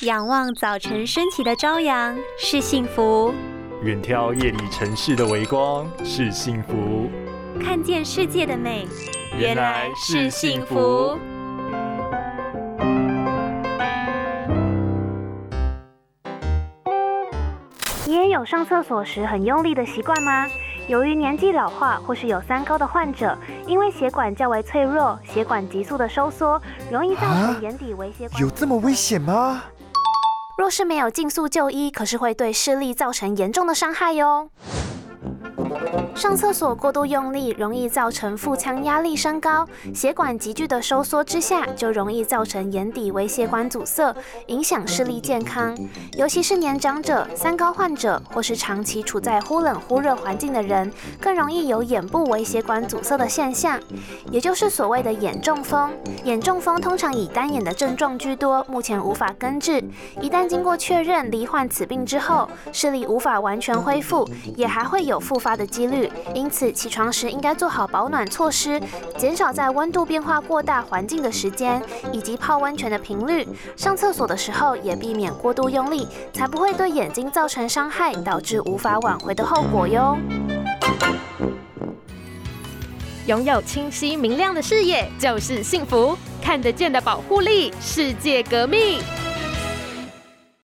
[0.00, 3.32] 仰望早晨升起的朝阳是幸福，
[3.82, 7.08] 远眺夜里城市的微光是幸福，
[7.62, 8.88] 看见世界的美
[9.38, 11.16] 原来是幸福。
[18.04, 20.48] 你也有上厕所时很用力的习惯吗？
[20.88, 28.42] 由于年纪老化或是有三高的患者，因为血管较为脆弱，血管急速的收缩，容易造成眼底微血管。
[28.42, 29.62] 有这么危险吗？
[30.56, 34.50] 若是没有尽速就医，可是会对视力造成严重的伤害哟。
[36.14, 44.14] 上厕所过度用力，容易造成腹腔压力升高，血管急剧的收缩之下，就容易造成眼底微血管阻塞，
[44.46, 45.76] 影响视力健康。
[46.16, 50.90] 尤其是年长者、三高患者，或是长期处在忽冷忽热环境的人，
[51.20, 53.78] 更容易有眼部微血管阻塞的现象，
[54.30, 55.90] 也就是所谓的眼中风。
[56.22, 59.82] 眼中风通常以单眼的症状居多，目前无法根治。
[60.20, 66.03] 一旦经过确认罹患此病之后，视力无法完全恢复，也还会有复发的几率。
[66.34, 68.80] 因此，起床时应该做好保暖措施，
[69.16, 73.46] 减少在温度变化过大环境的时间，以及泡温泉的频率。
[73.76, 80.16] 上厕所的时候也避免过度用力，才不会对眼睛造成伤害，导致无法挽回的后果哟。
[83.26, 89.00] 拥有清晰明亮的视野就是幸福，看得见的保护力，世界革命。